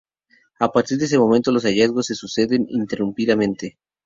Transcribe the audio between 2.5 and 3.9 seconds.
ininterrumpidamente.